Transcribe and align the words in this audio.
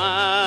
madre. 0.00 0.40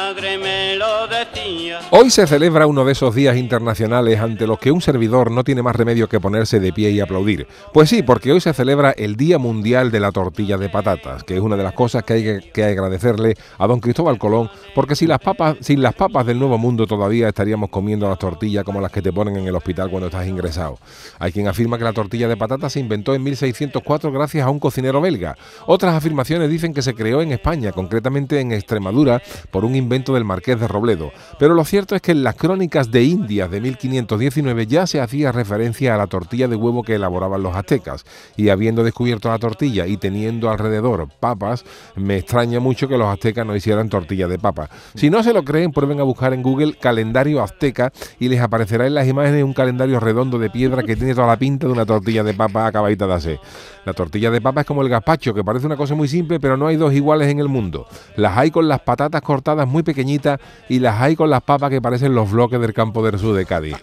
Hoy 1.91 2.09
se 2.09 2.25
celebra 2.27 2.65
uno 2.65 2.85
de 2.85 2.93
esos 2.93 3.13
días 3.13 3.37
internacionales 3.37 4.19
ante 4.19 4.47
los 4.47 4.57
que 4.57 4.71
un 4.71 4.81
servidor 4.81 5.31
no 5.31 5.43
tiene 5.43 5.61
más 5.61 5.75
remedio 5.75 6.09
que 6.09 6.19
ponerse 6.19 6.59
de 6.59 6.73
pie 6.73 6.89
y 6.91 6.99
aplaudir. 6.99 7.47
Pues 7.71 7.89
sí, 7.89 8.01
porque 8.01 8.31
hoy 8.31 8.41
se 8.41 8.53
celebra 8.53 8.91
el 8.91 9.15
Día 9.15 9.37
Mundial 9.37 9.91
de 9.91 9.99
la 9.99 10.11
Tortilla 10.11 10.57
de 10.57 10.69
Patatas, 10.69 11.23
que 11.23 11.35
es 11.35 11.39
una 11.39 11.55
de 11.55 11.63
las 11.63 11.73
cosas 11.73 12.03
que 12.03 12.13
hay 12.13 12.39
que 12.51 12.63
agradecerle 12.63 13.35
a 13.57 13.67
don 13.67 13.79
Cristóbal 13.79 14.17
Colón, 14.17 14.49
porque 14.73 14.95
sin 14.95 15.09
las 15.09 15.19
papas, 15.19 15.57
sin 15.61 15.81
las 15.81 15.93
papas 15.93 16.25
del 16.25 16.39
Nuevo 16.39 16.57
Mundo 16.57 16.87
todavía 16.87 17.29
estaríamos 17.29 17.69
comiendo 17.69 18.09
las 18.09 18.19
tortillas 18.19 18.63
como 18.63 18.81
las 18.81 18.91
que 18.91 19.01
te 19.01 19.13
ponen 19.13 19.35
en 19.37 19.47
el 19.47 19.55
hospital 19.55 19.89
cuando 19.89 20.07
estás 20.07 20.27
ingresado. 20.27 20.79
Hay 21.19 21.31
quien 21.31 21.47
afirma 21.47 21.77
que 21.77 21.83
la 21.83 21.93
tortilla 21.93 22.27
de 22.27 22.37
patatas 22.37 22.73
se 22.73 22.79
inventó 22.79 23.13
en 23.13 23.23
1604 23.23 24.11
gracias 24.11 24.45
a 24.45 24.49
un 24.49 24.59
cocinero 24.59 24.99
belga. 24.99 25.37
Otras 25.67 25.93
afirmaciones 25.93 26.49
dicen 26.49 26.73
que 26.73 26.81
se 26.81 26.95
creó 26.95 27.21
en 27.21 27.31
España, 27.31 27.71
concretamente 27.71 28.39
en 28.39 28.51
Extremadura 28.51 29.21
por 29.51 29.65
un 29.65 29.75
invento 29.75 30.13
del 30.13 30.25
marqués 30.25 30.59
de 30.59 30.67
Robledo. 30.67 31.11
Pero 31.39 31.53
lo 31.53 31.65
cierto 31.65 31.95
es 31.95 32.01
que 32.01 32.11
en 32.11 32.23
las 32.23 32.35
crónicas 32.35 32.91
de 32.91 33.03
Indias 33.03 33.49
de 33.49 33.61
1519 33.61 34.67
ya 34.67 34.87
se 34.87 35.01
hacía 35.01 35.31
referencia 35.31 35.93
a 35.93 35.97
la 35.97 36.07
tortilla 36.07 36.47
de 36.47 36.55
huevo 36.55 36.83
que 36.83 36.95
elaboraban 36.95 37.43
los 37.43 37.55
aztecas. 37.55 38.05
Y 38.35 38.49
habiendo 38.49 38.83
descubierto 38.83 39.29
la 39.29 39.39
tortilla 39.39 39.87
y 39.87 39.97
teniendo 39.97 40.49
alrededor 40.49 41.07
papas, 41.19 41.65
me 41.95 42.17
extraña 42.17 42.59
mucho 42.59 42.87
que 42.87 42.97
los 42.97 43.07
aztecas 43.07 43.45
no 43.45 43.55
hicieran 43.55 43.89
tortilla 43.89 44.27
de 44.27 44.39
papa. 44.39 44.69
Si 44.95 45.09
no 45.09 45.23
se 45.23 45.33
lo 45.33 45.43
creen, 45.43 45.71
prueben 45.71 45.99
a 45.99 46.03
buscar 46.03 46.33
en 46.33 46.43
Google 46.43 46.75
calendario 46.75 47.41
azteca 47.41 47.91
y 48.19 48.29
les 48.29 48.41
aparecerá 48.41 48.87
en 48.87 48.95
las 48.95 49.07
imágenes 49.07 49.43
un 49.43 49.53
calendario 49.53 49.99
redondo 49.99 50.39
de 50.39 50.49
piedra 50.49 50.83
que 50.83 50.95
tiene 50.95 51.15
toda 51.15 51.27
la 51.27 51.37
pinta 51.37 51.67
de 51.67 51.73
una 51.73 51.85
tortilla 51.85 52.23
de 52.23 52.33
papa 52.33 52.67
acabadita 52.67 53.07
de 53.07 53.13
hacer. 53.13 53.39
La 53.85 53.93
tortilla 53.93 54.31
de 54.31 54.41
papa 54.41 54.61
es 54.61 54.67
como 54.67 54.81
el 54.81 54.89
gazpacho, 54.89 55.33
que 55.33 55.43
parece 55.43 55.65
una 55.65 55.75
cosa 55.75 55.95
muy 55.95 56.07
simple, 56.07 56.39
pero 56.39 56.57
no 56.57 56.67
hay 56.67 56.75
dos 56.75 56.93
iguales 56.93 57.27
en 57.29 57.39
el 57.39 57.49
mundo. 57.49 57.87
Las 58.15 58.37
hay 58.37 58.51
con 58.51 58.67
las 58.67 58.81
patatas 58.81 59.21
cortadas 59.21 59.67
muy 59.67 59.83
pequeñitas 59.83 60.39
y 60.69 60.79
las 60.79 61.01
hay 61.01 61.15
con 61.15 61.29
las 61.29 61.41
papas 61.41 61.69
que 61.69 61.81
parecen 61.81 62.15
los 62.15 62.31
bloques 62.31 62.59
del 62.59 62.73
campo 62.73 63.03
del 63.03 63.19
sur 63.19 63.35
de 63.35 63.45
Cádiz. 63.45 63.75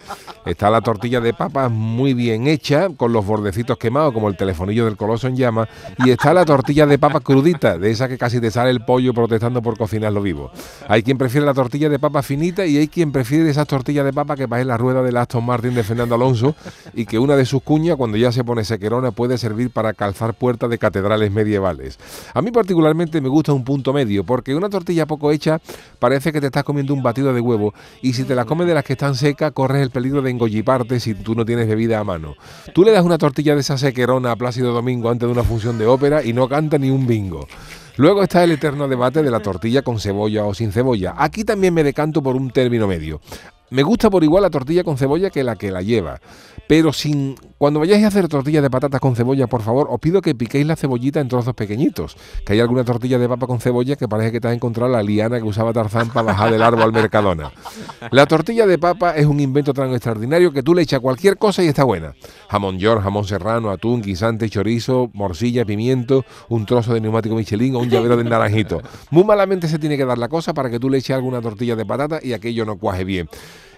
Está 0.45 0.71
la 0.71 0.81
tortilla 0.81 1.21
de 1.21 1.33
papas 1.33 1.69
muy 1.69 2.13
bien 2.13 2.47
hecha, 2.47 2.89
con 2.97 3.13
los 3.13 3.25
bordecitos 3.25 3.77
quemados, 3.77 4.13
como 4.13 4.27
el 4.27 4.37
telefonillo 4.37 4.85
del 4.85 4.97
coloso 4.97 5.27
en 5.27 5.35
llama, 5.35 5.67
y 5.99 6.09
está 6.09 6.33
la 6.33 6.45
tortilla 6.45 6.87
de 6.87 6.97
papas 6.97 7.21
crudita, 7.21 7.77
de 7.77 7.91
esa 7.91 8.07
que 8.07 8.17
casi 8.17 8.41
te 8.41 8.49
sale 8.49 8.71
el 8.71 8.83
pollo 8.83 9.13
protestando 9.13 9.61
por 9.61 9.77
cocinarlo 9.77 10.21
vivo. 10.21 10.51
Hay 10.87 11.03
quien 11.03 11.19
prefiere 11.19 11.45
la 11.45 11.53
tortilla 11.53 11.89
de 11.89 11.99
papa 11.99 12.23
finita 12.23 12.65
y 12.65 12.77
hay 12.77 12.87
quien 12.87 13.11
prefiere 13.11 13.49
esas 13.49 13.67
tortillas 13.67 14.03
de 14.03 14.13
papa 14.13 14.35
que 14.35 14.47
en 14.51 14.67
la 14.67 14.77
rueda 14.77 15.01
del 15.01 15.15
Aston 15.17 15.45
Martin 15.45 15.73
de 15.73 15.83
Fernando 15.83 16.15
Alonso 16.15 16.55
y 16.93 17.05
que 17.05 17.19
una 17.19 17.35
de 17.35 17.45
sus 17.45 17.61
cuñas, 17.61 17.95
cuando 17.95 18.17
ya 18.17 18.31
se 18.31 18.43
pone 18.43 18.63
sequerona, 18.63 19.11
puede 19.11 19.37
servir 19.37 19.69
para 19.69 19.90
calzar 19.93 20.33
puertas 20.33 20.69
de 20.69 20.77
catedrales 20.77 21.31
medievales. 21.31 21.99
A 22.33 22.41
mí 22.41 22.51
particularmente 22.51 23.21
me 23.21 23.29
gusta 23.29 23.53
un 23.53 23.63
punto 23.63 23.93
medio, 23.93 24.23
porque 24.23 24.55
una 24.55 24.69
tortilla 24.69 25.05
poco 25.05 25.31
hecha 25.31 25.59
parece 25.99 26.31
que 26.31 26.41
te 26.41 26.47
estás 26.47 26.63
comiendo 26.63 26.93
un 26.93 27.03
batido 27.03 27.33
de 27.33 27.41
huevo 27.41 27.73
y 28.01 28.13
si 28.13 28.23
te 28.23 28.35
la 28.35 28.45
comes 28.45 28.67
de 28.67 28.73
las 28.73 28.83
que 28.83 28.93
están 28.93 29.15
secas 29.15 29.51
corres 29.51 29.81
el 29.81 29.91
peligro 29.91 30.21
de 30.21 30.31
engolliparte 30.31 30.99
si 30.99 31.13
tú 31.13 31.35
no 31.35 31.45
tienes 31.45 31.67
bebida 31.67 31.99
a 31.99 32.03
mano. 32.03 32.35
Tú 32.73 32.83
le 32.83 32.91
das 32.91 33.03
una 33.03 33.17
tortilla 33.17 33.55
de 33.55 33.61
esa 33.61 33.77
sequerona 33.77 34.31
a 34.31 34.35
Plácido 34.35 34.73
Domingo 34.73 35.09
antes 35.09 35.27
de 35.27 35.33
una 35.33 35.43
función 35.43 35.77
de 35.77 35.85
ópera 35.85 36.23
y 36.23 36.33
no 36.33 36.47
canta 36.47 36.77
ni 36.77 36.89
un 36.89 37.07
bingo. 37.07 37.47
Luego 37.97 38.23
está 38.23 38.43
el 38.43 38.51
eterno 38.51 38.87
debate 38.87 39.21
de 39.21 39.31
la 39.31 39.41
tortilla 39.41 39.81
con 39.81 39.99
cebolla 39.99 40.45
o 40.45 40.53
sin 40.53 40.71
cebolla. 40.71 41.13
Aquí 41.17 41.43
también 41.43 41.73
me 41.73 41.83
decanto 41.83 42.23
por 42.23 42.35
un 42.35 42.49
término 42.49 42.87
medio. 42.87 43.21
Me 43.71 43.83
gusta 43.83 44.09
por 44.09 44.21
igual 44.21 44.43
la 44.43 44.49
tortilla 44.49 44.83
con 44.83 44.97
cebolla 44.97 45.29
que 45.29 45.45
la 45.45 45.55
que 45.55 45.71
la 45.71 45.81
lleva. 45.81 46.19
Pero 46.67 46.91
sin 46.91 47.35
cuando 47.57 47.79
vayáis 47.79 48.03
a 48.03 48.07
hacer 48.07 48.27
tortillas 48.27 48.63
de 48.63 48.69
patatas 48.69 48.99
con 48.99 49.15
cebolla, 49.15 49.47
por 49.47 49.61
favor, 49.61 49.87
os 49.89 49.99
pido 49.99 50.21
que 50.21 50.35
piquéis 50.35 50.65
la 50.65 50.75
cebollita 50.75 51.21
en 51.21 51.29
trozos 51.29 51.53
pequeñitos. 51.53 52.17
Que 52.45 52.53
hay 52.53 52.59
alguna 52.59 52.83
tortilla 52.83 53.17
de 53.17 53.29
papa 53.29 53.47
con 53.47 53.61
cebolla 53.61 53.95
que 53.95 54.09
parece 54.09 54.33
que 54.33 54.41
te 54.41 54.49
has 54.49 54.55
encontrado 54.55 54.91
la 54.91 55.01
liana 55.01 55.37
que 55.37 55.45
usaba 55.45 55.71
Tarzán 55.71 56.09
para 56.09 56.27
bajar 56.27 56.51
del 56.51 56.61
árbol 56.61 56.81
al 56.81 56.91
Mercadona. 56.91 57.51
La 58.11 58.25
tortilla 58.25 58.65
de 58.65 58.77
papa 58.77 59.15
es 59.15 59.25
un 59.25 59.39
invento 59.39 59.73
tan 59.73 59.91
extraordinario 59.91 60.51
que 60.51 60.63
tú 60.63 60.73
le 60.73 60.81
echas 60.81 60.99
cualquier 60.99 61.37
cosa 61.37 61.63
y 61.63 61.67
está 61.67 61.85
buena. 61.85 62.13
Jamón 62.49 62.77
york, 62.77 63.03
jamón 63.03 63.25
serrano, 63.25 63.69
atún, 63.69 64.01
guisante, 64.01 64.49
chorizo, 64.49 65.11
morcilla, 65.13 65.63
pimiento, 65.63 66.25
un 66.49 66.65
trozo 66.65 66.93
de 66.93 66.99
neumático 66.99 67.35
Michelin 67.35 67.75
o 67.75 67.79
un 67.79 67.89
llavero 67.89 68.17
de 68.17 68.25
naranjito. 68.25 68.81
Muy 69.11 69.23
malamente 69.23 69.69
se 69.69 69.79
tiene 69.79 69.95
que 69.95 70.05
dar 70.05 70.17
la 70.17 70.27
cosa 70.27 70.53
para 70.53 70.69
que 70.69 70.79
tú 70.79 70.89
le 70.89 70.97
eches 70.97 71.15
alguna 71.15 71.41
tortilla 71.41 71.75
de 71.75 71.85
patata 71.85 72.19
y 72.21 72.33
aquello 72.33 72.65
no 72.65 72.77
cuaje 72.77 73.03
bien. 73.03 73.29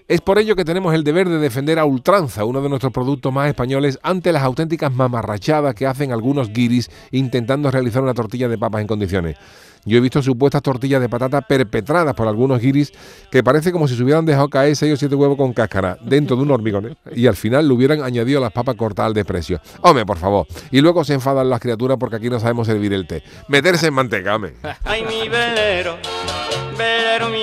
Es 0.08 0.20
por 0.20 0.38
ello 0.38 0.56
que 0.58 0.66
tenemos 0.66 0.94
el 0.94 1.06
deber 1.06 1.30
de 1.30 1.38
defender 1.38 1.80
a 1.80 1.86
ultranza 1.86 2.44
uno 2.44 2.62
de 2.62 2.68
nuestros 2.68 2.92
productos 2.92 3.32
más 3.32 3.48
españoles 3.48 3.98
ante 4.04 4.34
las 4.34 4.44
auténticas 4.44 4.94
mamarrachadas 4.94 5.74
que 5.76 5.88
hacen 5.88 6.12
algunos 6.12 6.52
guiris 6.52 6.92
intentando 7.12 7.72
realizar 7.72 8.04
una 8.04 8.14
tortilla 8.14 8.50
de 8.50 8.58
papas 8.58 8.82
en 8.82 8.88
condiciones. 8.88 9.38
Yo 9.86 9.98
he 9.98 10.02
visto 10.02 10.22
supuestas 10.22 10.62
tortillas 10.62 11.02
de 11.02 11.10
patata 11.10 11.42
perpetradas 11.42 12.14
por 12.16 12.28
algunos 12.28 12.60
guiris 12.60 12.92
que 13.32 13.44
parece 13.44 13.72
como 13.72 13.88
si 13.88 13.96
se 13.96 14.04
hubieran 14.04 14.26
dejado 14.26 14.50
caer 14.50 14.76
6 14.76 14.94
o 14.94 14.98
7 14.98 15.16
huevos 15.16 15.38
con 15.38 15.54
cáscara 15.54 15.98
dentro 16.02 16.36
de 16.36 16.44
un 16.44 16.52
hormigón 16.52 16.88
¿eh? 16.88 16.96
y 17.16 17.28
al 17.28 17.36
final 17.36 17.68
le 17.68 17.74
hubieran 17.74 18.02
añadido 18.02 18.40
las 18.42 18.52
papas 18.52 18.76
cortadas 18.76 19.10
al 19.10 19.14
desprecio. 19.14 19.62
Hombre, 19.82 20.06
por 20.06 20.18
favor. 20.18 20.48
Y 20.72 20.82
luego 20.82 21.04
se 21.04 21.14
enfadan 21.14 21.50
las 21.50 21.60
criaturas 21.60 21.98
porque 21.98 22.18
aquí 22.18 22.30
no 22.30 22.40
sabemos 22.40 22.68
servir 22.68 22.94
el 22.94 23.08
té. 23.08 23.24
Meterse 23.48 23.88
en 23.88 23.94
manteca, 23.94 24.40
Ay, 24.84 25.04
mi 25.04 25.28
velero, 25.30 25.98
velero 26.78 27.30
mío. 27.30 27.43